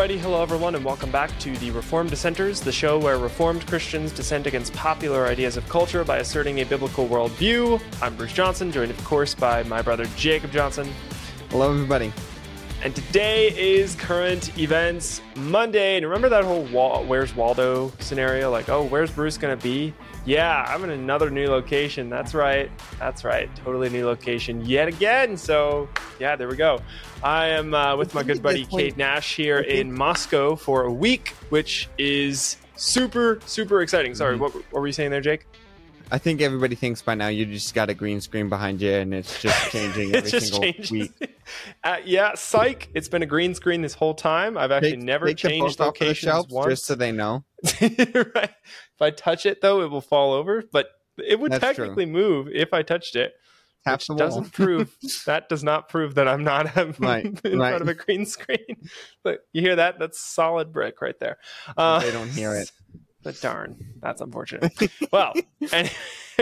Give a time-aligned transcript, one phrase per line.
[0.00, 4.12] Alrighty, hello everyone, and welcome back to the Reformed Dissenters, the show where Reformed Christians
[4.12, 7.78] dissent against popular ideas of culture by asserting a biblical worldview.
[8.00, 10.90] I'm Bruce Johnson, joined of course by my brother Jacob Johnson.
[11.50, 12.14] Hello, everybody.
[12.82, 15.98] And today is current events Monday.
[15.98, 18.50] And remember that whole Wal- Where's Waldo scenario?
[18.50, 19.92] Like, oh, where's Bruce gonna be?
[20.26, 22.10] Yeah, I'm in another new location.
[22.10, 22.70] That's right.
[22.98, 23.48] That's right.
[23.56, 25.36] Totally new location yet again.
[25.36, 25.88] So,
[26.18, 26.80] yeah, there we go.
[27.22, 31.30] I am uh, with my good buddy Kate Nash here in Moscow for a week,
[31.48, 34.14] which is super, super exciting.
[34.14, 34.42] Sorry, Mm-hmm.
[34.42, 35.46] what, what were you saying there, Jake?
[36.12, 39.14] I think everybody thinks by now you just got a green screen behind you and
[39.14, 40.90] it's just changing every It just single changes.
[40.90, 41.12] week.
[41.82, 42.88] Uh, yeah, psych.
[42.94, 44.56] It's been a green screen this whole time.
[44.58, 46.68] I've actually Take- never take the changed off the locations once.
[46.68, 47.44] just so they know.
[47.80, 48.50] right.
[48.94, 50.62] If I touch it, though, it will fall over.
[50.70, 50.86] But
[51.18, 51.86] it would That's true.
[51.86, 53.32] technically move if I touched it.
[53.84, 54.94] Tap which doesn't prove
[55.26, 57.70] that does not prove that I'm not um, Right, in right.
[57.70, 58.76] front of a green screen.
[59.24, 59.98] But you hear that?
[59.98, 61.38] That's solid brick right there.
[61.76, 62.70] Uh, They don't hear it.
[63.22, 64.72] But darn, that's unfortunate.
[65.12, 65.32] well,
[65.72, 65.90] and,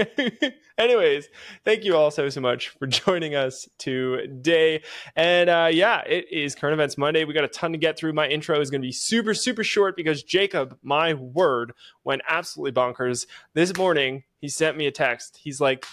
[0.78, 1.28] anyways,
[1.64, 4.82] thank you all so so much for joining us today.
[5.16, 7.24] And uh, yeah, it is current events Monday.
[7.24, 8.12] We got a ton to get through.
[8.12, 11.72] My intro is going to be super super short because Jacob, my word,
[12.04, 14.24] went absolutely bonkers this morning.
[14.40, 15.38] He sent me a text.
[15.42, 15.86] He's like,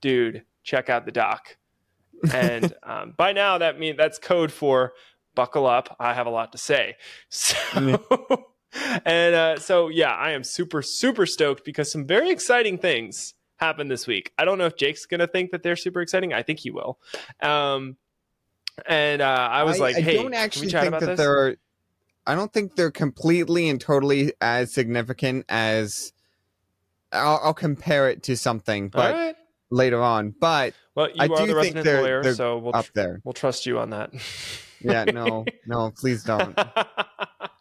[0.00, 1.56] "Dude, check out the doc."
[2.32, 4.92] And um, by now, that means that's code for
[5.34, 5.96] buckle up.
[5.98, 6.96] I have a lot to say.
[7.28, 8.46] So.
[9.04, 13.90] And uh, so, yeah, I am super, super stoked because some very exciting things happened
[13.90, 14.32] this week.
[14.36, 16.32] I don't know if Jake's going to think that they're super exciting.
[16.32, 16.98] I think he will.
[17.40, 17.96] Um,
[18.86, 21.18] and uh, I was like, I hey, don't can we think about that this?
[21.18, 21.56] they're.
[22.26, 26.12] I don't think they're completely and totally as significant as.
[27.12, 29.36] I'll, I'll compare it to something, but right.
[29.70, 30.34] later on.
[30.40, 33.20] But Well, you I are do the resident they're- lawyer, they're so we'll, up there,
[33.22, 34.12] we'll trust you on that.
[34.80, 36.58] yeah, no, no, please don't.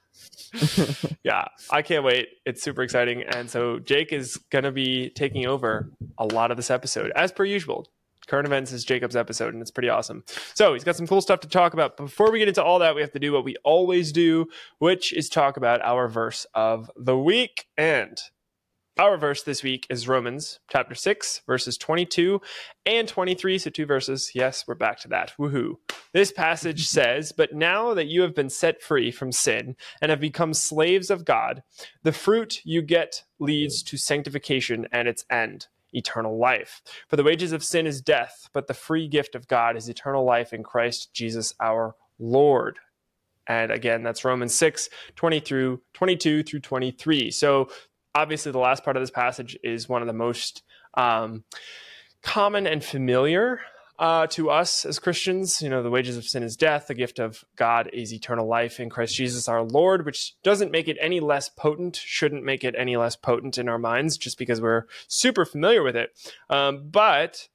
[1.24, 2.30] yeah, I can't wait.
[2.46, 3.24] It's super exciting.
[3.24, 7.32] And so Jake is going to be taking over a lot of this episode, as
[7.32, 7.88] per usual.
[8.28, 10.24] Current events is Jacob's episode, and it's pretty awesome.
[10.54, 11.98] So he's got some cool stuff to talk about.
[11.98, 14.48] Before we get into all that, we have to do what we always do,
[14.80, 17.66] which is talk about our verse of the week.
[17.78, 18.18] And
[19.00, 22.42] our verse this week is Romans chapter 6, verses 22
[22.86, 23.58] and 23.
[23.58, 24.32] So two verses.
[24.36, 25.34] Yes, we're back to that.
[25.40, 25.76] Woohoo.
[26.14, 30.20] This passage says, But now that you have been set free from sin and have
[30.20, 31.64] become slaves of God,
[32.04, 36.82] the fruit you get leads to sanctification and its end, eternal life.
[37.08, 40.26] For the wages of sin is death, but the free gift of God is eternal
[40.26, 42.78] life in Christ Jesus our Lord.
[43.48, 47.32] And again, that's Romans 6, 20 through 22 through 23.
[47.32, 47.70] So
[48.16, 50.64] obviously the last part of this passage is one of the most
[50.96, 51.44] um,
[52.22, 53.62] common and familiar
[54.02, 55.62] uh, to us as Christians.
[55.62, 58.80] You know, the wages of sin is death, the gift of God is eternal life
[58.80, 62.76] in Christ Jesus our Lord, which doesn't make it any less potent, shouldn't make it
[62.78, 66.12] any less potent in our minds just because we're super familiar with it.
[66.50, 67.48] Um, but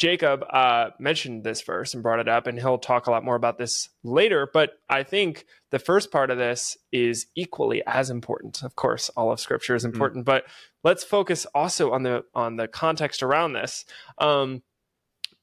[0.00, 3.34] Jacob uh, mentioned this verse and brought it up, and he'll talk a lot more
[3.34, 4.48] about this later.
[4.50, 8.62] But I think the first part of this is equally as important.
[8.62, 10.44] Of course, all of Scripture is important, but
[10.82, 13.84] let's focus also on the on the context around this.
[14.16, 14.62] Um,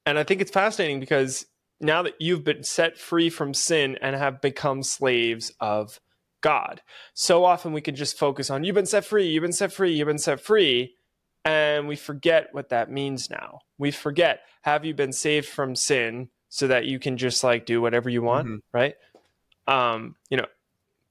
[0.07, 1.45] and I think it's fascinating because
[1.79, 5.99] now that you've been set free from sin and have become slaves of
[6.41, 6.81] God,
[7.13, 9.93] so often we can just focus on you've been set free, you've been set free,
[9.93, 10.95] you've been set free,
[11.47, 13.59] and we forget what that means now.
[13.77, 17.81] We forget have you been saved from sin so that you can just like do
[17.81, 18.59] whatever you want, Mhm.
[18.73, 18.95] right?
[19.67, 20.45] Um, you know,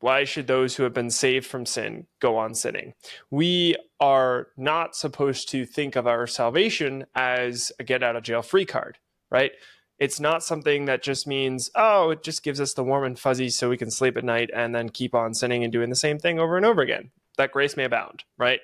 [0.00, 2.94] why should those who have been saved from sin go on sinning?
[3.30, 8.42] We are not supposed to think of our salvation as a get out of jail
[8.42, 8.98] free card,
[9.30, 9.52] right?
[9.98, 13.48] It's not something that just means, oh, it just gives us the warm and fuzzy
[13.48, 16.18] so we can sleep at night and then keep on sinning and doing the same
[16.18, 17.10] thing over and over again.
[17.36, 18.60] That grace may abound, right?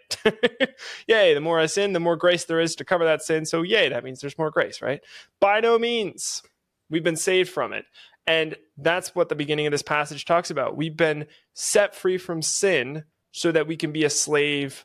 [1.07, 3.45] yay, the more I sin, the more grace there is to cover that sin.
[3.45, 5.01] So, yay, that means there's more grace, right?
[5.41, 6.43] By no means.
[6.91, 7.85] We've been saved from it.
[8.27, 10.77] And that's what the beginning of this passage talks about.
[10.77, 14.85] We've been set free from sin so that we can be a slave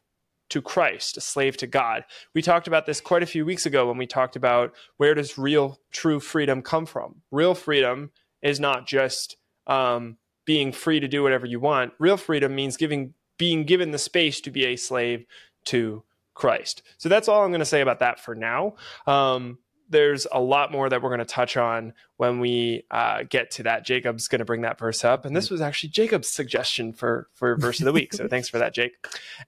[0.49, 2.05] to Christ, a slave to God.
[2.33, 5.37] We talked about this quite a few weeks ago when we talked about where does
[5.37, 7.21] real, true freedom come from.
[7.31, 8.11] Real freedom
[8.41, 9.35] is not just
[9.67, 11.93] um, being free to do whatever you want.
[11.99, 15.25] Real freedom means giving, being given the space to be a slave
[15.65, 16.03] to
[16.33, 16.83] Christ.
[16.97, 18.75] So that's all I'm going to say about that for now.
[19.05, 23.51] Um, there's a lot more that we're going to touch on when we uh, get
[23.51, 23.85] to that.
[23.85, 27.55] Jacob's going to bring that verse up, and this was actually Jacob's suggestion for for
[27.55, 28.13] verse of the week.
[28.13, 28.93] So thanks for that, Jake.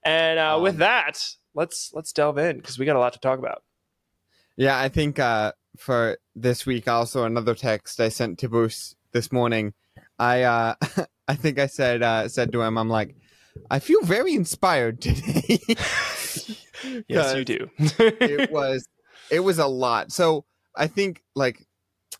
[0.02, 3.20] And uh, with Um, that, let's let's delve in because we got a lot to
[3.20, 3.62] talk about.
[4.56, 9.30] Yeah, I think uh, for this week, also another text I sent to Bruce this
[9.30, 9.74] morning.
[10.18, 10.74] I uh,
[11.28, 13.14] I think I said uh, said to him, I'm like,
[13.70, 15.58] I feel very inspired today.
[17.08, 17.70] yes, you do.
[17.78, 18.86] it was
[19.30, 20.12] it was a lot.
[20.12, 20.44] So
[20.76, 21.66] I think like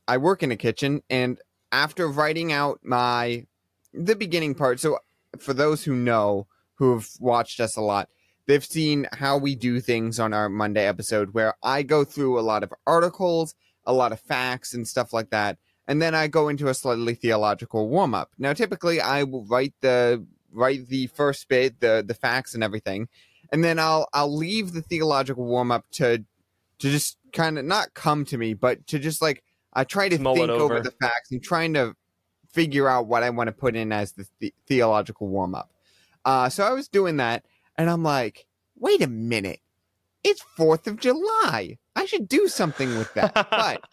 [0.09, 1.39] I work in a kitchen, and
[1.73, 3.47] after writing out my
[3.93, 4.99] the beginning part, so
[5.39, 8.09] for those who know who've watched us a lot,
[8.47, 12.43] they've seen how we do things on our Monday episode, where I go through a
[12.43, 13.55] lot of articles,
[13.85, 15.59] a lot of facts, and stuff like that.
[15.87, 18.31] And then I go into a slightly theological warm up.
[18.39, 23.09] Now, typically, I will write the write the first bit, the the facts and everything,
[23.53, 27.95] and then I'll I'll leave the theological warm up to to just kind of not
[27.95, 29.43] come to me, but to just like
[29.75, 30.75] I try to Mull think over.
[30.75, 30.81] over.
[30.81, 31.95] the facts and trying to
[32.53, 35.71] figure out what I want to put in as the, the theological warm up.
[36.25, 37.45] Uh, so I was doing that,
[37.77, 38.47] and I'm like,
[38.77, 39.61] wait a minute,
[40.25, 41.79] it's Fourth of July.
[41.97, 43.35] I should do something with that.
[43.35, 43.83] But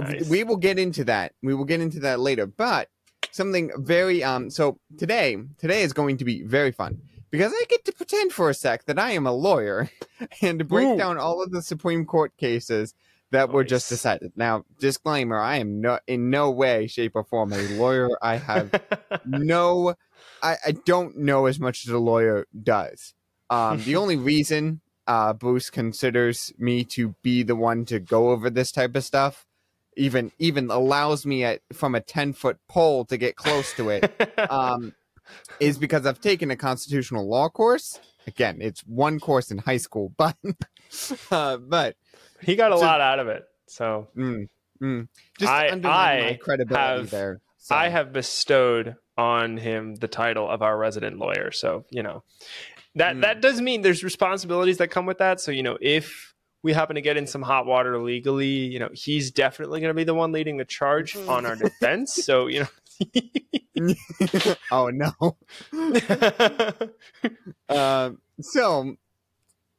[0.00, 0.28] Nice.
[0.28, 1.32] we will get into that.
[1.42, 2.46] We will get into that later.
[2.46, 2.88] But
[3.32, 4.50] something very um.
[4.50, 7.00] So today, today is going to be very fun
[7.30, 9.90] because I get to pretend for a sec that I am a lawyer
[10.42, 10.96] and to break Ooh.
[10.96, 12.94] down all of the Supreme Court cases
[13.30, 14.32] that were just decided.
[14.36, 18.10] Now, disclaimer: I am no in no way, shape, or form a lawyer.
[18.22, 18.70] I have
[19.26, 19.94] no,
[20.42, 23.14] I, I don't know as much as a lawyer does.
[23.48, 28.50] Um, the only reason uh, Bruce considers me to be the one to go over
[28.50, 29.46] this type of stuff,
[29.96, 34.12] even even allows me at from a ten foot pole to get close to it,
[34.50, 34.94] um,
[35.58, 38.00] is because I've taken a constitutional law course.
[38.26, 40.36] Again, it's one course in high school, but
[41.30, 41.96] uh, but
[42.42, 43.44] he got a So- lot out of it.
[43.68, 44.46] So mm,
[44.82, 45.08] mm,
[45.38, 47.40] just I- undermine my I credibility have- there.
[47.62, 51.50] So, I have bestowed on him the title of our resident lawyer.
[51.52, 52.22] So, you know,
[52.94, 53.20] that Mm.
[53.20, 55.40] that does mean there's responsibilities that come with that.
[55.42, 56.29] So, you know, if
[56.62, 59.94] we happen to get in some hot water legally, you know, he's definitely going to
[59.94, 62.14] be the one leading the charge on our defense.
[62.14, 62.68] So, you know.
[64.70, 65.12] oh no.
[65.72, 66.72] know,
[67.68, 68.96] Um, so,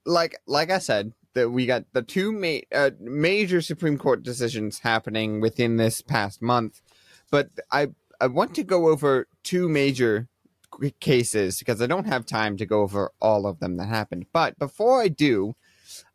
[0.05, 4.79] like like I said, that we got the two ma- uh, major Supreme Court decisions
[4.79, 6.81] happening within this past month,
[7.29, 7.89] but I
[8.19, 10.27] I want to go over two major
[10.99, 14.25] cases because I don't have time to go over all of them that happened.
[14.31, 15.55] But before I do,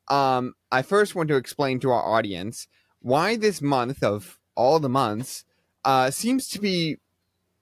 [0.08, 2.68] um, I first want to explain to our audience
[3.00, 5.44] why this month of all the months
[5.84, 6.98] uh, seems to be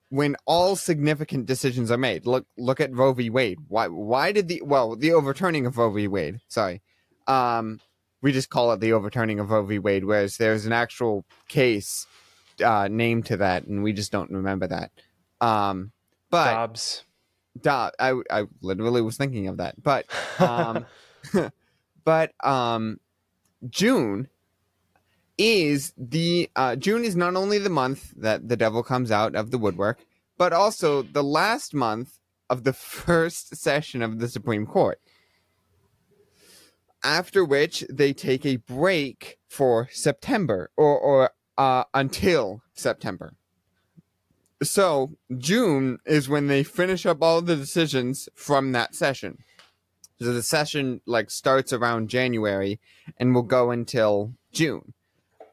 [0.09, 2.25] when all significant decisions are made.
[2.25, 3.29] Look look at Roe v.
[3.29, 3.59] Wade.
[3.67, 6.07] Why why did the well the overturning of Roe v.
[6.07, 6.39] Wade?
[6.47, 6.81] Sorry,
[7.27, 7.79] um,
[8.21, 9.79] we just call it the overturning of Roe v.
[9.79, 12.07] Wade, whereas there's an actual case
[12.63, 14.91] uh, named to that, and we just don't remember that.
[15.41, 15.91] Um,
[16.29, 17.03] but Dobbs.
[17.59, 20.05] duh, I I literally was thinking of that, but
[20.39, 20.85] um,
[22.05, 22.99] but um,
[23.69, 24.29] June
[25.37, 29.51] is the uh, June is not only the month that the devil comes out of
[29.51, 29.99] the woodwork,
[30.37, 32.19] but also the last month
[32.49, 32.73] of the
[33.07, 34.99] first session of the Supreme Court.
[37.03, 43.33] After which they take a break for September or or uh, until September.
[44.63, 49.37] So June is when they finish up all the decisions from that session.
[50.19, 52.79] So the session like starts around January
[53.17, 54.93] and will go until June.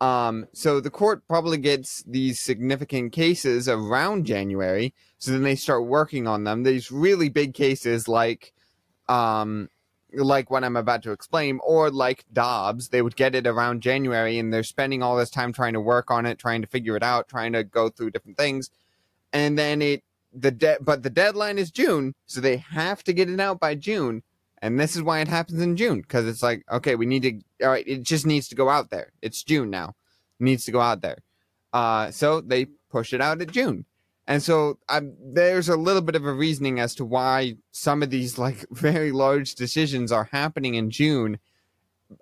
[0.00, 4.94] Um, so the court probably gets these significant cases around January.
[5.18, 6.64] So then they start working on them.
[6.64, 8.52] These really big cases like,
[9.08, 9.68] um,
[10.12, 14.38] like what I'm about to explain, or like Dobbs, they would get it around January
[14.38, 17.02] and they're spending all this time trying to work on it, trying to figure it
[17.04, 18.70] out, trying to go through different things.
[19.32, 20.02] And then it,
[20.34, 23.74] the de- but the deadline is June, so they have to get it out by
[23.74, 24.22] June.
[24.62, 27.66] And this is why it happens in June because it's like, okay, we need to,
[27.66, 29.10] all right, it just needs to go out there.
[29.20, 29.94] It's June now,
[30.40, 31.18] it needs to go out there.
[31.72, 33.84] Uh, so they push it out at June.
[34.28, 38.10] And so um, there's a little bit of a reasoning as to why some of
[38.10, 41.40] these like very large decisions are happening in June,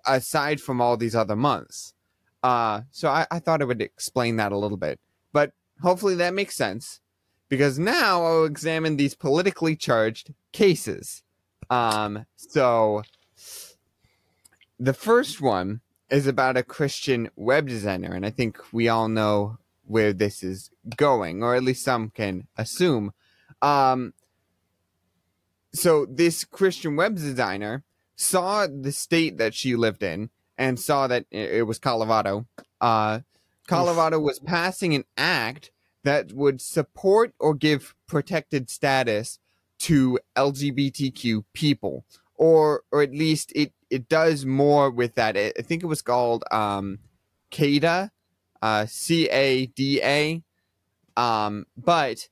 [0.07, 1.93] aside from all these other months.
[2.41, 4.99] Uh, so I, I thought I would explain that a little bit,
[5.31, 7.01] but hopefully that makes sense
[7.49, 11.21] because now I'll examine these politically charged cases.
[11.71, 13.01] Um, so
[14.77, 19.57] the first one is about a Christian web designer, and I think we all know
[19.85, 23.13] where this is going, or at least some can assume.
[23.61, 24.13] Um,
[25.73, 27.83] so this Christian web designer
[28.17, 32.45] saw the state that she lived in and saw that it was Colorado.
[32.81, 33.21] Uh,
[33.67, 35.71] Colorado was passing an act
[36.03, 39.39] that would support or give protected status
[39.81, 45.37] to LGBTQ people, or or at least it it does more with that.
[45.37, 46.99] I think it was called um,
[47.51, 48.11] CADA,
[48.61, 50.43] uh, C A D A,
[51.17, 52.29] um, but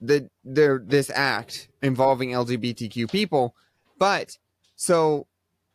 [0.00, 3.54] the there this act involving LGBTQ people.
[3.98, 4.38] But
[4.76, 5.26] so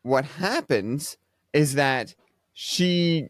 [0.01, 1.17] what happens
[1.53, 2.15] is that
[2.53, 3.27] she,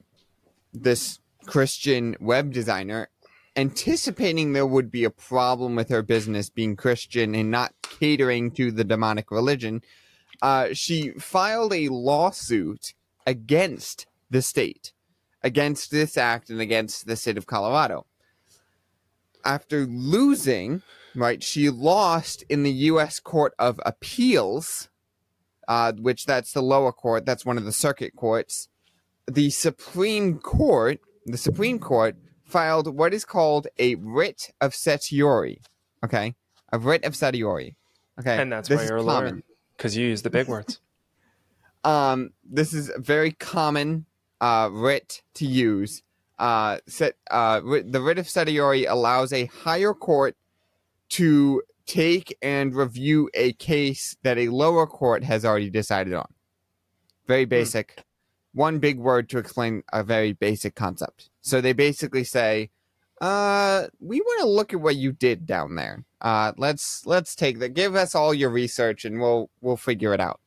[0.73, 3.09] this Christian web designer,
[3.55, 8.71] anticipating there would be a problem with her business being Christian and not catering to
[8.71, 9.81] the demonic religion,
[10.41, 12.93] uh, she filed a lawsuit
[13.25, 14.93] against the state,
[15.43, 18.05] against this act, and against the state of Colorado.
[19.45, 20.81] After losing,
[21.15, 23.19] right, she lost in the U.S.
[23.19, 24.89] Court of Appeals,
[25.67, 28.69] uh, which that's the lower court, that's one of the circuit courts.
[29.27, 32.17] The Supreme Court, the Supreme Court
[32.53, 35.59] filed what is called a writ of certiorari.
[36.05, 36.35] Okay,
[36.71, 37.75] a writ of certiorari.
[38.19, 39.41] Okay, And that's this why you're a lawyer
[39.75, 40.79] because you use the big words.
[41.85, 44.05] Um, this is a very common
[44.39, 46.01] uh, writ to use.
[46.39, 50.37] Uh, set, uh, writ, the writ of certiorari allows a higher court
[51.09, 56.33] to take and review a case that a lower court has already decided on.
[57.27, 58.01] Very basic.
[58.53, 61.29] One big word to explain a very basic concept.
[61.41, 62.69] So they basically say,
[63.21, 66.03] uh, we want to look at what you did down there.
[66.21, 67.73] Uh, let's let's take that.
[67.73, 70.39] Give us all your research, and we'll we'll figure it out.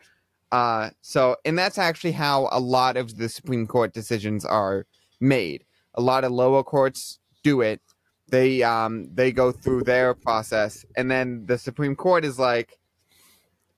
[0.52, 4.86] Uh, so, and that's actually how a lot of the Supreme Court decisions are
[5.20, 5.64] made.
[5.94, 7.80] A lot of lower courts do it.
[8.28, 12.78] They um they go through their process, and then the Supreme Court is like,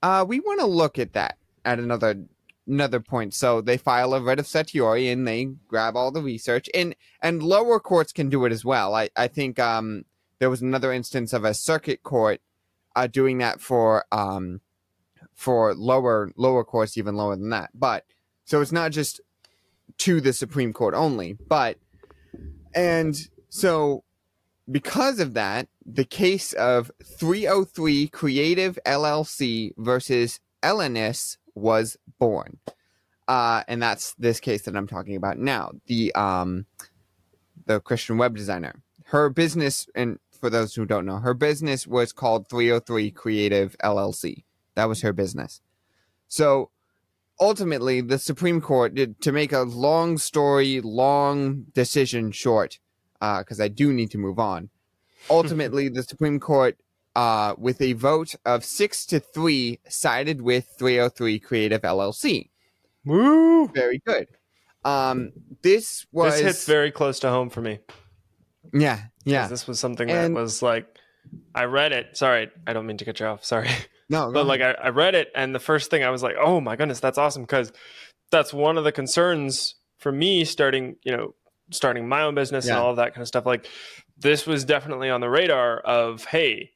[0.02, 2.16] uh, we want to look at that at another
[2.68, 3.34] another point.
[3.34, 7.42] So they file a writ of certiorari, and they grab all the research, and and
[7.42, 8.94] lower courts can do it as well.
[8.94, 10.04] I I think um
[10.38, 12.40] there was another instance of a circuit court
[12.96, 14.60] uh doing that for um
[15.34, 18.04] for lower lower courts even lower than that but
[18.44, 19.20] so it's not just
[19.96, 21.78] to the supreme court only but
[22.74, 24.04] and so
[24.70, 32.58] because of that the case of 303 creative llc versus Elenis was born
[33.28, 36.66] uh and that's this case that i'm talking about now the um
[37.66, 42.12] the christian web designer her business and for those who don't know her business was
[42.12, 44.44] called 303 creative llc
[44.78, 45.60] that was her business.
[46.28, 46.70] So
[47.40, 52.78] ultimately, the Supreme Court did to make a long story, long decision short,
[53.20, 54.70] because I do need to move on.
[55.30, 56.78] Ultimately, the Supreme Court,
[57.18, 62.50] uh, with a vote of six to three, sided with 303 Creative LLC.
[63.04, 63.66] Woo!
[63.68, 64.28] Very good.
[64.84, 65.32] Um,
[65.62, 67.80] this was This hits very close to home for me.
[68.72, 69.48] yeah, yeah.
[69.48, 70.86] This was something And- that was like,
[71.54, 72.16] I read it.
[72.16, 73.44] Sorry, I don't mean to cut you off.
[73.44, 73.68] Sorry.
[74.08, 74.60] No, but like.
[74.60, 77.18] I, I read it and the first thing i was like oh my goodness that's
[77.18, 77.72] awesome because
[78.30, 81.34] that's one of the concerns for me starting you know
[81.70, 83.66] starting my own business and all of that kind of stuff like
[84.16, 86.70] this was definitely on the radar of hey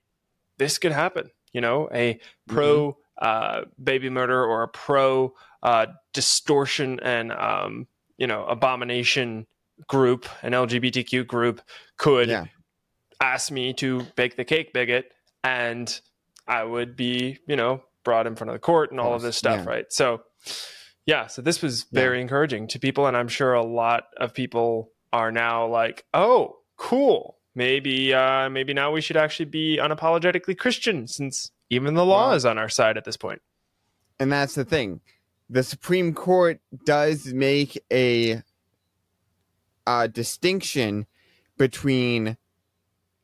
[0.58, 2.18] this could happen you know a
[2.48, 5.32] pro uh, baby murder or a pro
[5.62, 7.86] uh, distortion and um,
[8.18, 9.46] you know abomination
[9.88, 11.60] group an lgbtq group
[11.96, 12.44] could yeah,
[13.20, 15.12] ask me to bake the cake bigot
[15.44, 16.00] and
[16.46, 19.36] I would be, you know, brought in front of the court and all of this
[19.36, 19.70] stuff, yeah.
[19.70, 19.92] right?
[19.92, 20.22] So
[21.06, 24.90] yeah, so this was very encouraging to people and I'm sure a lot of people
[25.12, 27.38] are now like, "Oh, cool.
[27.54, 32.44] Maybe uh maybe now we should actually be unapologetically Christian since even the law is
[32.44, 33.42] on our side at this point."
[34.20, 35.00] and that's the thing.
[35.50, 38.42] The Supreme Court does make a
[39.86, 41.06] uh, distinction
[41.58, 42.36] between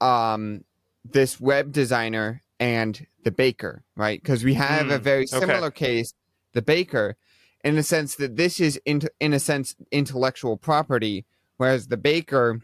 [0.00, 0.64] um,
[1.04, 4.20] this web designer and the baker, right?
[4.20, 5.38] Because we have a Hmm, very okay.
[5.40, 6.14] similar case,
[6.52, 7.16] the baker,
[7.62, 11.24] in the sense that this is, in, in a sense, intellectual property,
[11.58, 12.60] whereas the baker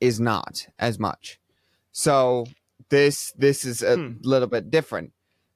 [0.00, 1.38] is not as much.
[1.92, 2.46] So
[2.88, 4.12] this this is a Hmm.
[4.22, 5.12] little bit different,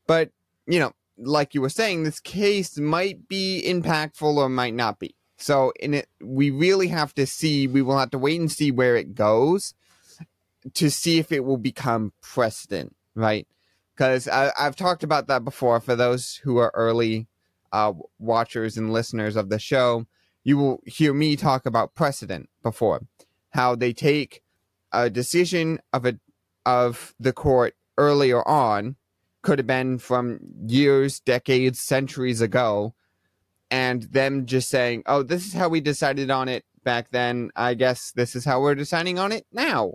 [0.07, 0.31] but
[0.67, 5.15] you know, like you were saying, this case might be impactful or might not be.
[5.37, 7.67] So in it, we really have to see.
[7.67, 9.75] We will have to wait and see where it goes
[10.75, 13.47] to see if it will become precedent, right?
[13.95, 15.81] Because I've talked about that before.
[15.81, 17.27] For those who are early
[17.73, 20.07] uh, watchers and listeners of the show,
[20.45, 23.03] you will hear me talk about precedent before.
[23.51, 24.43] How they take
[24.93, 26.19] a decision of a
[26.67, 28.97] of the court earlier on
[29.43, 32.95] could have been from years, decades, centuries ago,
[33.71, 37.51] and them just saying, "Oh, this is how we decided on it back then.
[37.57, 39.95] I guess this is how we're deciding on it now."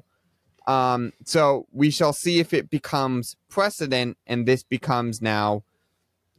[0.68, 5.64] Um, so we shall see if it becomes precedent, and this becomes now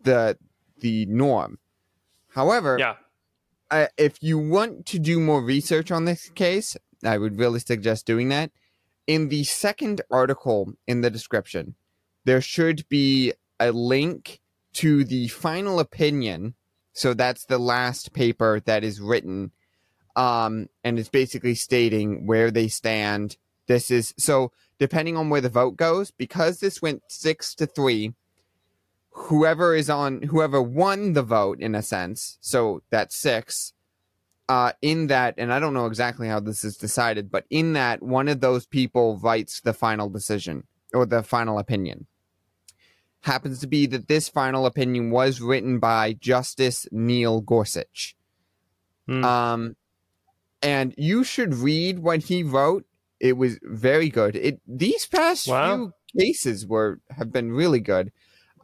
[0.02, 0.37] the
[0.78, 1.58] the norm.
[2.28, 2.96] However, Yeah.
[3.70, 8.07] uh, if you want to do more research on this case, I would really suggest
[8.07, 8.50] doing that.
[9.07, 11.75] in the second article in the description,
[12.25, 14.41] there should be a link
[14.75, 16.55] to the final opinion.
[16.93, 19.53] So that's the last paper that is written.
[20.17, 23.37] Um, and it's basically stating where they stand.
[23.67, 28.15] This is so depending on where the vote goes, because this went six to three,
[29.11, 33.73] whoever is on whoever won the vote in a sense, so that's six,
[34.49, 38.03] uh, in that, and I don't know exactly how this is decided, but in that,
[38.03, 42.07] one of those people writes the final decision or the final opinion.
[43.23, 48.17] Happens to be that this final opinion was written by Justice Neil Gorsuch.
[49.07, 49.25] Hmm.
[49.25, 49.76] Um,
[50.62, 52.85] and you should read what he wrote.
[53.19, 54.37] It was very good.
[54.37, 55.76] It these past Wow.
[55.76, 58.12] few cases were have been really good.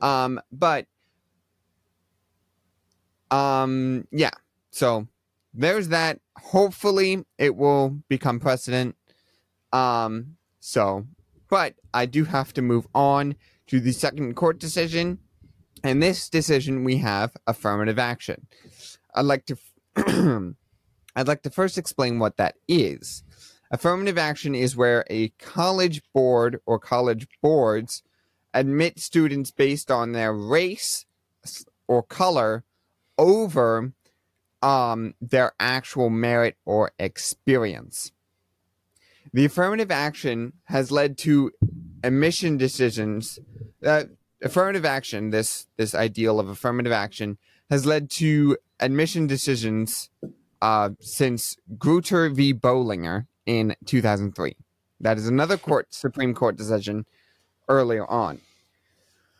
[0.01, 0.87] Um, but
[3.31, 4.31] um, yeah.
[4.71, 5.09] So
[5.54, 6.21] there's that.
[6.38, 8.97] Hopefully, it will become precedent.
[9.73, 11.06] Um, so,
[11.49, 15.18] but I do have to move on to the second court decision.
[15.85, 18.47] And this decision, we have affirmative action.
[19.14, 19.56] I'd like to,
[21.16, 23.25] I'd like to first explain what that is.
[23.71, 28.02] Affirmative action is where a college board or college boards
[28.54, 31.06] admit students based on their race
[31.88, 32.64] or color
[33.18, 33.92] over
[34.62, 38.12] um, their actual merit or experience.
[39.33, 41.52] The affirmative action has led to
[42.02, 43.38] admission decisions.
[43.85, 44.04] Uh,
[44.42, 47.38] affirmative action, this this ideal of affirmative action,
[47.71, 50.11] has led to admission decisions
[50.61, 52.53] uh, since Grutter v.
[52.53, 54.57] Bollinger in 2003.
[55.01, 57.07] That is another court Supreme Court decision
[57.68, 58.40] earlier on.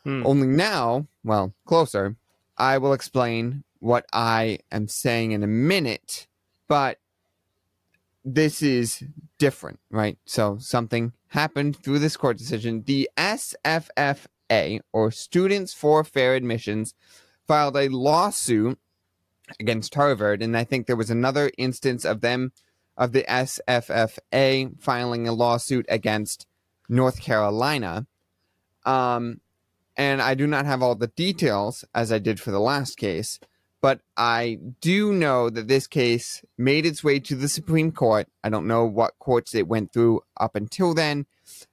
[0.03, 0.25] Hmm.
[0.25, 2.15] Only now, well, closer,
[2.57, 6.27] I will explain what I am saying in a minute,
[6.69, 6.99] but
[8.23, 9.03] this is
[9.37, 10.17] different, right?
[10.25, 12.83] So something happened through this court decision.
[12.85, 16.93] The SFFA, or Students for Fair Admissions,
[17.45, 18.79] filed a lawsuit
[19.59, 22.53] against Harvard, and I think there was another instance of them,
[22.95, 26.47] of the SFFA filing a lawsuit against
[26.87, 28.07] North Carolina.
[28.85, 29.41] Um,
[29.97, 33.39] and I do not have all the details as I did for the last case,
[33.83, 38.29] but I do know that this case made its way to the Supreme Court.
[38.41, 41.25] I don't know what courts it went through up until then,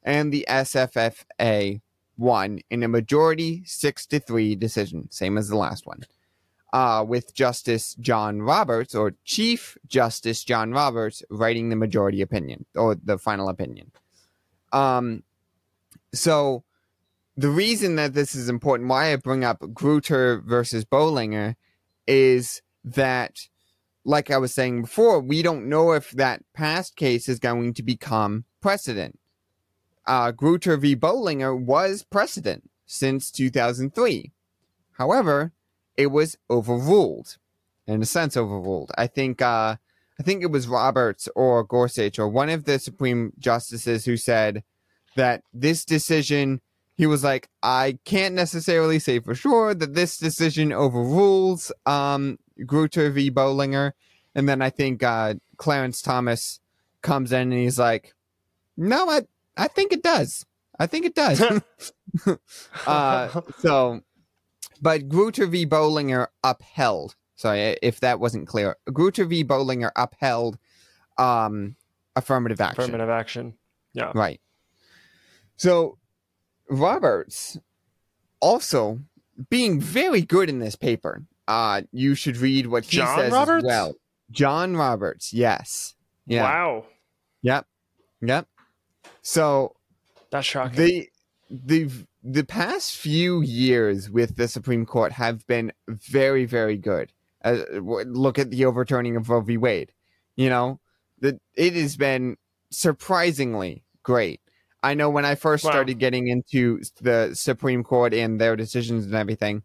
[0.02, 1.80] and the SFFA
[2.18, 6.00] won in a majority six to three decision, same as the last one,
[6.72, 12.96] uh, with Justice John Roberts or Chief Justice John Roberts writing the majority opinion or
[12.96, 13.92] the final opinion.
[14.72, 15.22] Um,
[16.12, 16.64] so
[17.36, 21.54] the reason that this is important, why I bring up Grutter versus Bollinger,
[22.10, 23.46] is that,
[24.04, 27.84] like I was saying before, we don't know if that past case is going to
[27.84, 29.18] become precedent.
[30.06, 30.96] Uh, Grutter v.
[30.96, 34.32] Bollinger was precedent since 2003.
[34.94, 35.52] However,
[35.96, 37.36] it was overruled,
[37.86, 38.90] in a sense, overruled.
[38.98, 39.76] I think, uh,
[40.18, 44.64] I think it was Roberts or Gorsuch or one of the Supreme Justices who said
[45.14, 46.60] that this decision
[47.00, 53.10] he was like, I can't necessarily say for sure that this decision overrules um, Grutter
[53.10, 53.30] v.
[53.30, 53.92] Bollinger.
[54.34, 56.60] And then I think uh, Clarence Thomas
[57.00, 58.12] comes in and he's like,
[58.76, 59.22] No, I,
[59.56, 60.44] I think it does.
[60.78, 61.42] I think it does.
[62.86, 64.02] uh, so,
[64.82, 65.64] but Grutter v.
[65.64, 67.16] Bollinger upheld.
[67.34, 68.76] Sorry if that wasn't clear.
[68.90, 69.42] Grutter v.
[69.42, 70.58] Bollinger upheld
[71.16, 71.76] um,
[72.14, 72.82] affirmative action.
[72.82, 73.54] affirmative action.
[73.94, 74.12] Yeah.
[74.14, 74.42] Right.
[75.56, 75.96] So
[76.70, 77.58] Roberts
[78.40, 79.00] also
[79.50, 81.24] being very good in this paper.
[81.48, 83.64] Uh you should read what he John says Roberts?
[83.64, 83.94] as well.
[84.30, 85.94] John Roberts, yes.
[86.26, 86.44] Yeah.
[86.44, 86.84] Wow.
[87.42, 87.66] Yep.
[88.22, 88.46] Yep.
[89.22, 89.74] So
[90.30, 90.76] That's shocking.
[90.76, 91.08] the
[91.50, 91.90] the
[92.22, 97.12] the past few years with the Supreme Court have been very very good.
[97.42, 99.56] Uh, look at the overturning of Roe v.
[99.56, 99.92] Wade.
[100.36, 100.78] You know,
[101.20, 102.36] that it has been
[102.70, 104.40] surprisingly great.
[104.82, 105.72] I know when I first Wow.
[105.72, 109.62] started getting into the Supreme Court and their decisions and everything,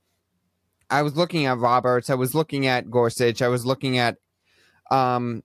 [0.89, 4.17] I was looking at Roberts, I was looking at Gorsuch, I was looking at
[4.91, 5.43] um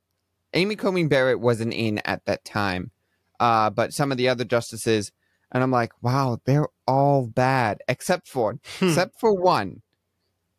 [0.52, 2.90] Amy Coney Barrett wasn't in at that time.
[3.38, 5.12] Uh, but some of the other justices,
[5.52, 8.86] and I'm like, wow, they're all bad except for Hmm.
[8.88, 9.82] except for one.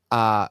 [0.10, 0.47] Uh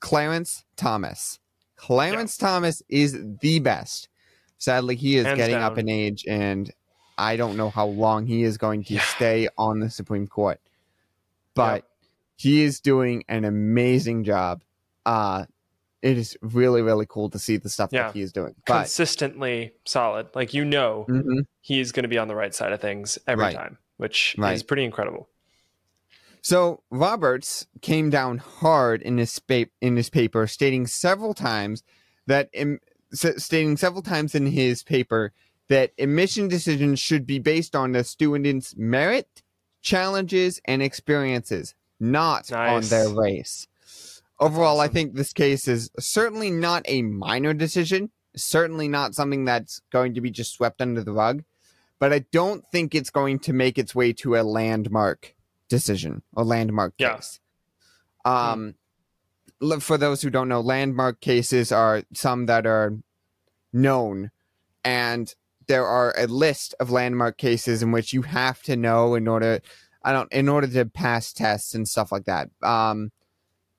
[0.00, 1.38] Clarence Thomas.
[1.76, 4.08] Clarence Thomas is the best.
[4.58, 6.70] Sadly, he is Hands getting up in age, and
[7.18, 9.02] I don't know how long he is going to Yeah.
[9.02, 10.60] stay on the Supreme Court.
[11.54, 11.88] But
[12.36, 14.62] he is doing an amazing job.
[15.04, 15.46] Uh
[16.02, 18.04] it is really really cool to see the stuff Yeah.
[18.08, 18.54] that he is doing.
[18.66, 20.28] But Consistently solid.
[20.34, 21.46] Like you know Mhm.
[21.68, 23.54] is going to be on the right side of things every Right.
[23.56, 25.28] time, which is pretty incredible.
[26.42, 31.82] So Roberts came down hard in his pa- in his paper, stating several times
[32.26, 32.80] that im-
[33.12, 35.32] stating several times in his paper
[35.68, 39.42] that admission decisions should be based on the student's merit,
[39.82, 43.66] challenges, and experiences, not on their race.
[44.38, 49.80] Overall, I think this case is certainly not a minor decision, certainly not something that's
[49.90, 51.42] going to be just swept under the rug,
[51.98, 55.34] but I don't think it's going to make its way to a landmark
[55.68, 57.16] decision or landmark Yeah.
[57.16, 57.40] case.
[58.26, 58.74] Um,
[59.62, 62.92] l- for those who don't know, landmark cases are some that are
[63.72, 64.30] known,
[64.84, 65.34] and
[65.68, 69.60] there are a list of landmark cases in which you have to know in order,
[70.02, 72.50] I don't, in order to pass tests and stuff like that.
[72.62, 73.12] Um,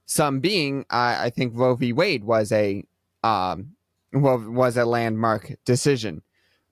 [0.06, 1.94] some being, I, I think Roe v.
[1.94, 2.84] Wade was a,
[3.24, 3.76] um,
[4.14, 6.22] wa- was a landmark decision,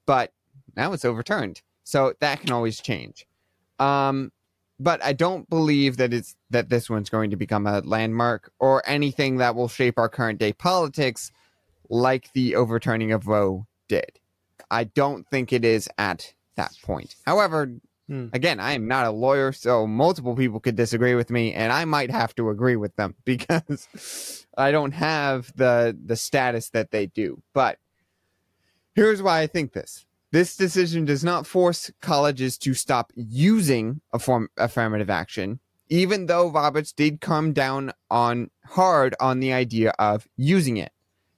[0.05, 0.31] but
[0.75, 3.25] now it's overturned, so that can always change.
[3.79, 4.31] Um,
[4.79, 8.83] but I don't believe that it's that this one's going to become a landmark or
[8.85, 11.31] anything that will shape our current day politics
[11.89, 14.19] like the overturning of Roe did.
[14.71, 17.15] I don't think it is at that point.
[17.25, 17.71] However,
[18.07, 18.27] Hmm.
[18.33, 21.85] again, I am not a lawyer, so multiple people could disagree with me, and I
[21.85, 27.07] might have to agree with them because I don't have the the status that they
[27.07, 27.41] do.
[27.53, 27.79] But
[28.93, 30.05] here's why I think this.
[30.31, 36.51] This decision does not force colleges to stop using a form affirmative action, even though
[36.51, 40.91] Roberts did come down on hard on the idea of using it.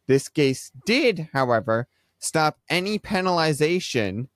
[0.07, 1.87] This case did, however,
[2.19, 4.27] stop any penalization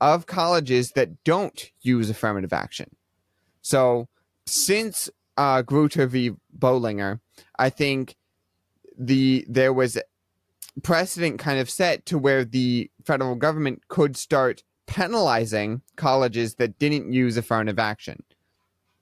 [0.00, 2.96] of colleges that don't use affirmative action.
[3.62, 4.08] So,
[4.46, 6.32] since uh, Grutter v.
[6.56, 7.20] Bollinger,
[7.58, 8.16] I think
[8.98, 9.98] the there was
[10.82, 17.12] precedent kind of set to where the federal government could start penalizing colleges that didn't
[17.12, 18.22] use affirmative action.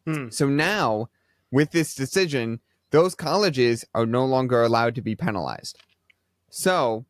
[0.07, 0.29] Hmm.
[0.31, 1.09] So now,
[1.51, 5.79] with this decision, those colleges are no longer allowed to be penalized.
[6.51, 7.05] So,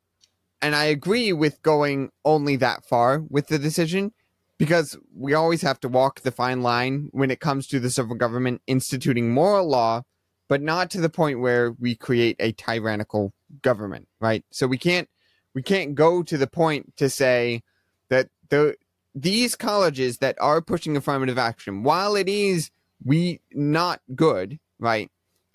[0.61, 4.13] and I agree with going only that far with the decision
[4.59, 8.17] because we always have to walk the fine line when it comes to the civil
[8.17, 10.03] government instituting moral law,
[10.49, 14.45] but not to the point where we create a tyrannical government, right?
[14.51, 15.09] So we can't
[15.55, 17.63] we can't go to the point to say
[18.09, 18.77] that the
[19.15, 22.71] these colleges that are pushing affirmative action, while it is
[23.05, 25.11] we not good, right?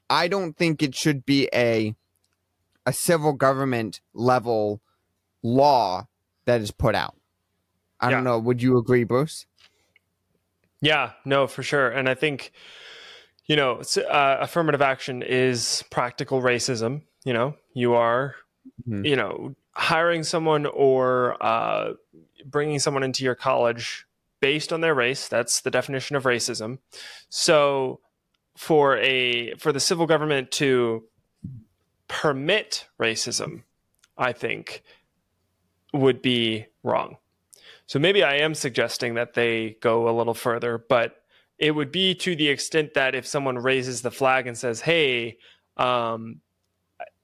[0.10, 1.96] I don't think it should be a
[2.86, 4.82] a civil government level
[5.43, 6.08] law
[6.45, 7.15] that is put out.
[7.99, 8.39] I don't know.
[8.39, 9.45] Would you agree, Bruce?
[10.82, 11.89] Yeah, no, for sure.
[11.89, 12.51] And I think,
[13.45, 17.03] you know, uh, affirmative action is practical racism.
[17.23, 18.36] You know, you are,
[18.89, 19.08] Mhm.
[19.08, 21.93] you know, hiring someone or uh,
[22.45, 24.06] bringing someone into your college
[24.41, 25.29] based on their race.
[25.29, 26.79] That's the definition of racism.
[27.29, 28.01] So,
[28.58, 31.08] for a for the civil government to
[32.10, 33.63] permit racism,
[34.17, 34.84] I think
[35.93, 37.17] would be wrong.
[37.86, 41.17] So maybe I am suggesting that they go a little further, but
[41.60, 45.38] it would be to the extent that if someone raises the flag and says, "Hey,
[45.77, 46.41] um,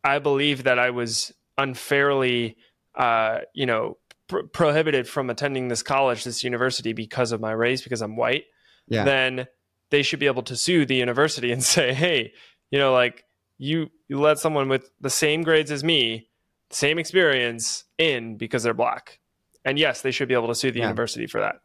[0.04, 2.58] I believe that I was unfairly,
[2.96, 7.82] uh, you know, pr- prohibited from attending this college, this university because of my race,
[7.82, 8.46] because I'm white,"
[8.88, 9.04] Yeah.
[9.04, 9.48] then
[9.90, 12.34] they should be able to sue the university and say, "Hey,
[12.72, 13.26] you know, like
[13.58, 16.29] you you let someone with the same grades as me,
[16.70, 19.20] same experience in because they're black."
[19.66, 20.86] And yes, they should be able to sue the Yeah.
[20.86, 21.56] university for that,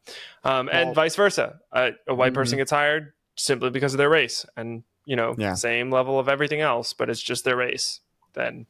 [0.43, 1.61] um, Well- and vice versa.
[1.73, 2.37] A, a white Mhm.
[2.37, 5.53] person gets hired simply because of their race, and you know, Yeah.
[5.55, 8.01] same level of everything else, but it's just their race.
[8.33, 8.67] Then,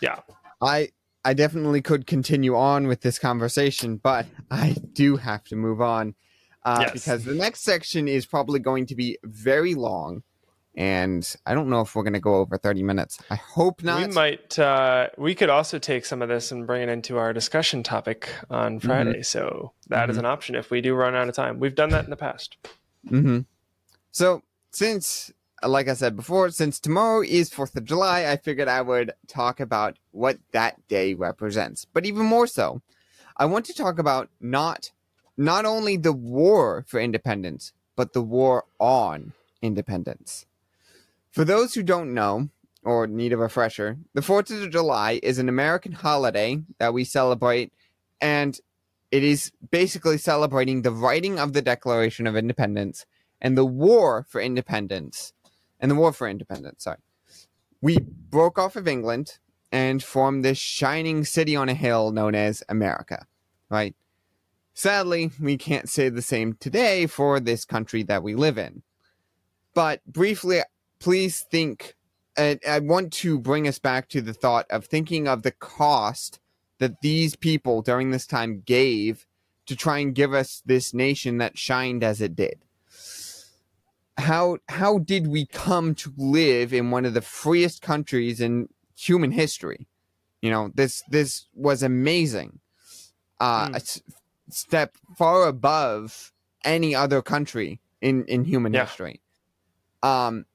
[0.00, 0.20] yeah,
[0.60, 0.90] I
[1.24, 6.14] I definitely could continue on with this conversation, but I do have to move on
[6.64, 6.92] uh, Yes.
[6.94, 10.22] because the next section is probably going to be very long,
[10.76, 13.18] and I don't know if we're going to go over thirty minutes.
[13.30, 14.06] I hope not.
[14.06, 14.58] we might.
[14.58, 18.28] Uh, we could also take some of this and bring it into our discussion topic
[18.50, 18.86] on Mm-hmm.
[18.86, 19.22] Friday.
[19.22, 21.58] So that is an option if we do run out of time.
[21.60, 22.56] We've done that in the past.
[23.08, 23.40] hmm
[24.10, 28.82] So since, like I said before, since tomorrow is Fourth of July, I figured I
[28.82, 31.86] would talk about what that day represents.
[31.86, 32.82] But even more so,
[33.38, 34.92] I want to talk about not
[35.38, 40.46] not only the war for independence, but the war on independence.
[41.36, 42.48] For those who don't know
[42.82, 47.74] or need a refresher, the Fourth of July is an American holiday that we celebrate,
[48.22, 48.58] and
[49.10, 53.04] it is basically celebrating the writing of the Declaration of Independence
[53.38, 55.34] and the war for independence
[55.78, 56.96] and the war for independence sorry
[57.82, 59.38] we broke off of england
[59.70, 63.26] and formed this shining city on a hill known as America,
[63.68, 63.94] right?
[64.72, 68.82] Sadly, we can't say the same today for this country that we live in.
[69.74, 70.62] But briefly,
[70.98, 71.94] please think,
[72.36, 76.40] and I want to bring us back to the thought of thinking of the cost
[76.78, 79.26] that these people during this time gave
[79.66, 82.64] to try and give us this nation that shined as it did.
[84.18, 89.30] How how did we come to live in one of the freest countries in human
[89.30, 89.86] history?
[90.40, 92.60] You know, this this was amazing.
[93.38, 93.76] Uh, Mm.
[93.76, 96.32] a step far above
[96.64, 98.86] any other country in in human Yeah.
[98.86, 99.20] history.
[100.02, 100.46] Um,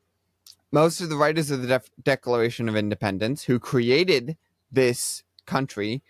[0.72, 4.38] most of the writers of the Def- Declaration of Independence who created
[4.72, 6.02] this country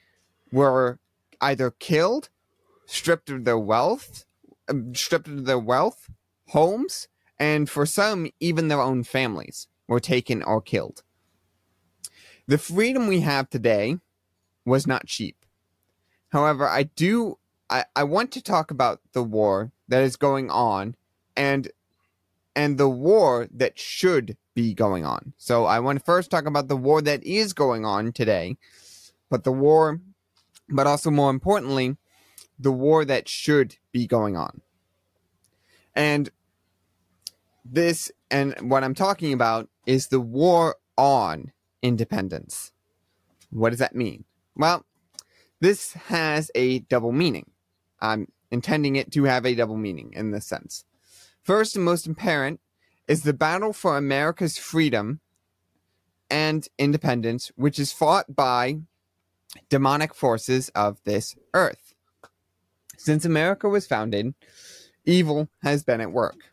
[0.51, 0.99] were
[1.39, 2.29] either killed,
[2.85, 4.25] stripped of their wealth,
[4.69, 6.09] um, stripped of their wealth,
[6.49, 7.07] homes,
[7.39, 11.03] and for some, even their own families were taken or killed.
[12.47, 13.97] The freedom we have today
[14.65, 15.37] was not cheap.
[16.29, 17.37] However, I do
[17.69, 20.95] I, I want to talk about the war that is going on
[21.35, 21.71] and
[22.55, 25.33] and the war that should be going on.
[25.37, 28.57] So I want to first talk about the war that is going on today,
[29.29, 29.99] but the war
[30.71, 31.97] but also more importantly,
[32.57, 34.61] the war that should be going on.
[35.93, 36.29] And
[37.65, 42.71] this and what I'm talking about is the war on independence.
[43.49, 44.23] What does that mean?
[44.55, 44.85] Well,
[45.59, 47.51] this has a double meaning.
[47.99, 50.85] I'm intending it to have a double meaning in this sense.
[51.43, 52.59] First and most apparent
[53.07, 55.19] is the battle for America's freedom
[56.29, 58.79] and independence, which is fought by
[59.69, 61.93] demonic forces of this earth.
[62.97, 64.33] Since America was founded,
[65.05, 66.51] evil has been at work.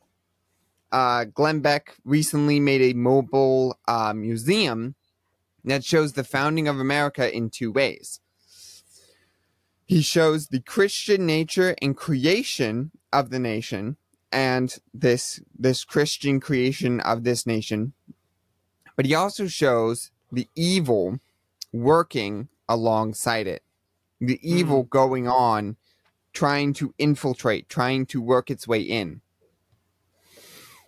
[0.90, 4.94] Uh, Glenn Beck recently made a mobile uh, museum
[5.64, 8.20] that shows the founding of America in two ways.
[9.84, 13.96] He shows the Christian nature and creation of the nation,
[14.30, 17.92] and this this Christian creation of this nation,
[18.96, 21.20] but he also shows the evil
[21.72, 23.62] working alongside it,
[24.20, 24.58] the hmm.
[24.58, 25.76] evil going on,
[26.32, 29.20] trying to infiltrate, trying to work its way in.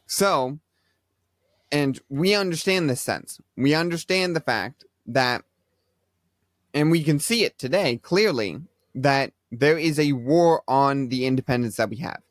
[0.06, 0.58] So,
[1.72, 3.40] and we understand this sense.
[3.56, 5.44] We understand the fact that,
[6.74, 8.60] and we can see it today clearly,
[8.94, 12.22] that there is a war on the independence that we have.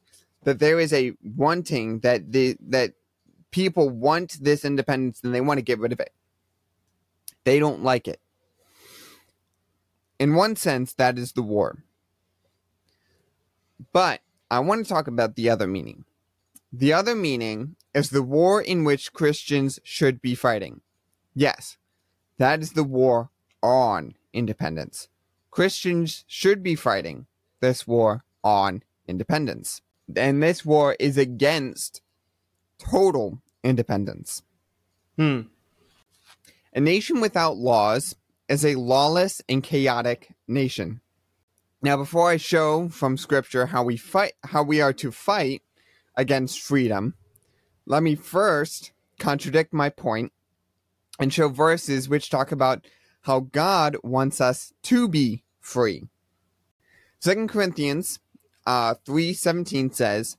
[0.44, 2.94] That there is a wanting that the that
[3.52, 6.14] people want this independence and they want to get rid of it.
[7.44, 8.20] They don't like it.
[10.20, 11.84] In one sense, that is the war.
[13.94, 14.22] But
[14.52, 16.06] I want to talk about the other meaning.
[16.72, 20.82] The other meaning is the war in which Christians should be fighting.
[21.34, 21.78] Yes,
[22.38, 23.30] that is the war
[23.64, 25.08] on independence.
[25.52, 27.26] Christians should be fighting
[27.60, 29.82] this war on independence.
[30.16, 32.02] And this war is against
[32.80, 34.42] total independence.
[35.18, 35.42] Hmm.
[36.74, 38.16] A nation without laws
[38.48, 41.02] is a lawless and chaotic nation.
[41.82, 45.62] Now, before I show from scripture how we fight, how we are to fight
[46.16, 47.16] against freedom,
[47.86, 50.32] let me first contradict my point
[51.20, 52.86] and show verses which talk about
[53.22, 56.08] how God wants us to be free.
[57.20, 58.20] Second Corinthians
[58.66, 60.38] uh, 3.17 says,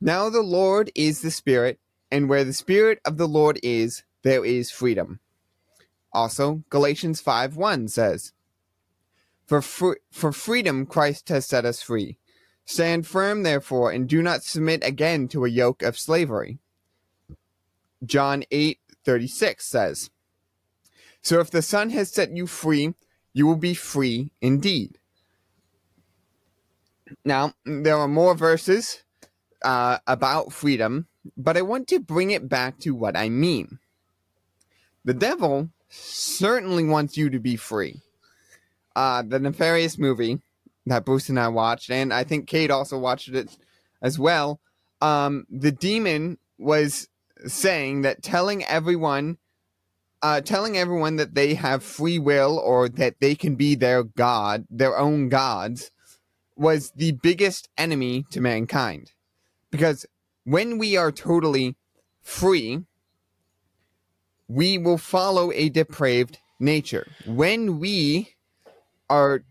[0.00, 1.78] Now the Lord is the Spirit,
[2.10, 5.20] and where the Spirit of the Lord is, there is freedom.
[6.12, 8.32] Also, Galatians 5.1 says,
[9.46, 12.18] for, fr- for freedom Christ has set us free.
[12.64, 16.58] Stand firm, therefore, and do not submit again to a yoke of slavery.
[18.04, 20.10] John 8:36 says,
[21.22, 22.94] So if the Son has set you free,
[23.32, 24.98] you will be free indeed.
[27.24, 29.02] Now, there are more verses
[29.64, 33.78] uh, about freedom, but I want to bring it back to what I mean.
[35.04, 38.00] The devil certainly wants you to be free.
[38.94, 40.40] Uh, the nefarious movie
[40.86, 43.56] that Bruce and I watched, and I think Kate also watched it
[44.00, 44.60] as well.
[45.00, 47.08] Um, the demon was
[47.46, 49.38] saying that telling everyone,
[50.22, 54.66] uh, telling everyone that they have free will or that they can be their god,
[54.70, 55.90] their own gods,
[56.56, 59.12] was the biggest enemy to mankind.
[59.70, 60.06] Because
[60.44, 61.76] when we are totally
[62.22, 62.84] free,
[64.48, 67.06] we will follow a depraved nature.
[67.26, 68.34] When we
[69.08, 69.42] are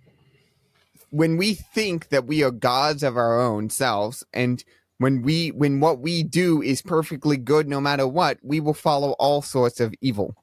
[1.09, 4.63] when we think that we are gods of our own selves and
[4.97, 9.11] when we when what we do is perfectly good no matter what we will follow
[9.11, 10.35] all sorts of evil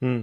[0.00, 0.22] Hmm.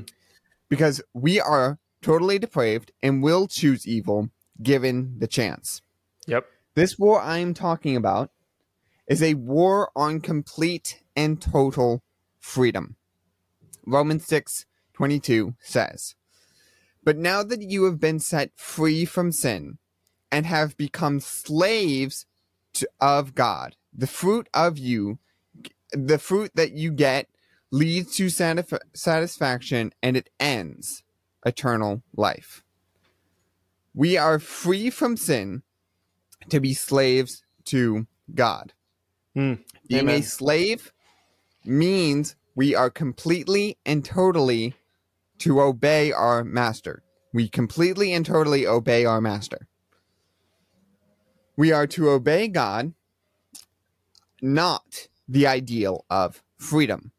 [0.70, 4.30] because we are totally depraved and will choose evil
[4.63, 5.82] given the chance.
[6.28, 6.45] Yep.
[6.76, 8.32] This war I'm talking about
[9.08, 12.04] is a war on complete and total
[12.39, 12.95] freedom.
[13.86, 16.15] Romans 6 22 says,
[17.04, 19.80] But now that you have been set free from sin
[20.32, 22.26] and have become slaves
[22.74, 25.19] to, of God, the fruit of you,
[25.91, 27.28] the fruit that you get
[27.71, 31.04] leads to satisf- satisfaction and it ends
[31.45, 32.63] eternal life.
[33.93, 35.63] We are free from sin
[36.49, 38.73] to be slaves to God.
[39.34, 39.56] Hmm.
[39.88, 40.19] Being Amen.
[40.19, 40.91] a slave
[41.65, 44.75] means we are completely and totally
[45.39, 47.04] to obey our master.
[47.34, 49.67] We completely and totally obey our master.
[51.58, 52.93] We are to obey God,
[54.41, 57.12] not the ideal of freedom.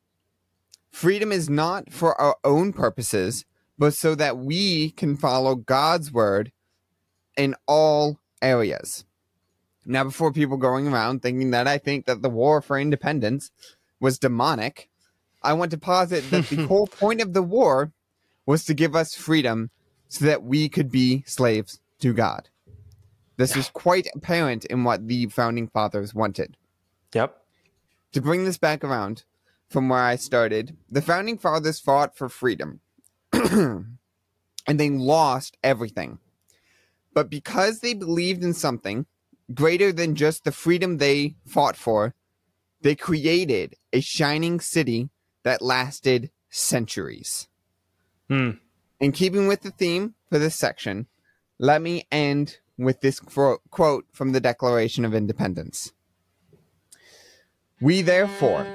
[0.90, 3.44] Freedom is not for our own purposes,
[3.78, 6.52] but so that we can follow God's word
[7.36, 9.04] in all areas.
[9.84, 13.50] Now, before people going around thinking that I think that the war for independence
[14.00, 14.88] was demonic,
[15.42, 17.92] I want to posit that the whole point of the war
[18.46, 19.70] was to give us freedom
[20.08, 22.48] so that we could be slaves to God.
[23.36, 26.56] This is quite apparent in what the founding fathers wanted.
[27.14, 27.36] Yep.
[28.12, 29.24] To bring this back around
[29.68, 32.80] from where I started, the founding fathers fought for freedom
[33.32, 33.98] and
[34.66, 36.18] they lost everything.
[37.14, 39.06] But because they believed in something
[39.52, 42.14] greater than just the freedom they fought for,
[42.80, 45.10] they created a shining city
[45.44, 47.48] that lasted centuries.
[48.28, 48.52] Hmm.
[49.00, 51.06] In keeping with the theme for this section,
[51.58, 55.92] let me end with this quote, from the Declaration of Independence.
[57.80, 58.66] We, therefore,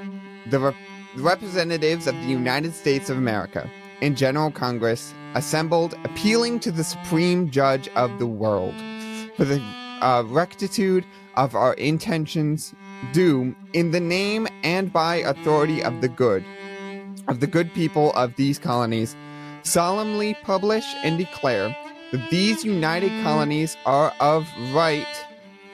[0.50, 0.76] the rep-
[1.17, 3.69] representatives of the United States of America
[4.02, 8.73] in General Congress, assembled appealing to the Supreme Judge of the world
[9.36, 9.62] for the
[10.02, 12.73] uh, rectitude of our intentions,
[13.13, 16.43] do, in the name and by authority of the good,
[17.28, 19.15] of the good people of these colonies,
[19.62, 21.69] solemnly publish and declare
[22.12, 25.06] that these united colonies are of right,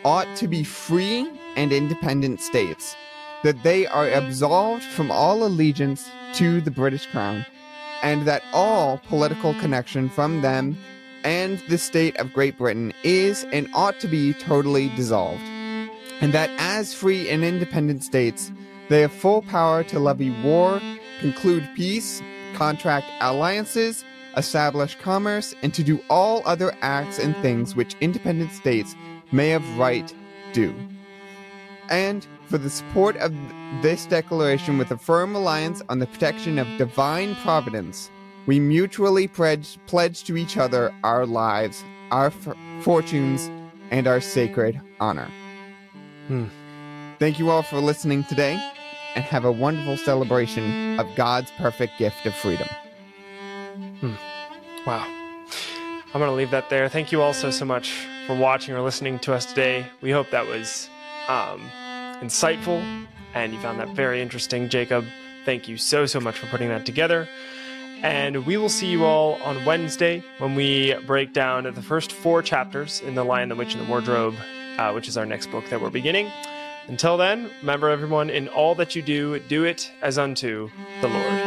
[0.04, 2.98] ought to be free and independent states,
[3.44, 7.46] that they are absolved from all allegiance to the British Crown,
[8.04, 10.78] and that all political connection from them
[11.24, 15.42] and the state of Great Britain is and ought to be totally dissolved,
[16.22, 18.52] and that as free and independent states,
[18.90, 20.82] they have full power to levy war,
[21.22, 22.22] conclude peace,
[22.54, 24.04] contract alliances,
[24.36, 28.96] establish commerce, and to do all other acts and things which independent states
[29.32, 30.14] may of right
[30.52, 30.76] do.
[31.90, 33.34] And for the support of
[33.82, 38.12] this declaration with a firm reliance on the protection of divine providence,
[38.46, 43.50] we mutually pledge, pledge to each other our lives, our f- fortunes,
[43.92, 45.30] and our sacred honor.
[46.28, 46.46] Hmm.
[47.20, 48.60] Thank you all for listening today,
[49.16, 52.68] and have a wonderful celebration of God's perfect gift of freedom.
[54.86, 55.08] Wow.
[56.14, 56.90] I'm going to leave that there.
[56.90, 57.94] Thank you all so, so much
[58.28, 59.88] for watching or listening to us today.
[60.02, 60.90] We hope that was
[61.28, 61.62] um,
[62.22, 62.84] insightful
[63.34, 64.70] and you found that very interesting.
[64.70, 65.06] Jacob,
[65.46, 67.28] thank you so, so much for putting that together.
[68.02, 72.42] And we will see you all on Wednesday when we break down the first four
[72.42, 74.36] chapters in The Lion, the Witch, and the Wardrobe,
[74.78, 76.30] uh, which is our next book that we're beginning.
[76.88, 80.70] Until then, remember everyone, in all that you do, do it as unto
[81.00, 81.43] the Lord.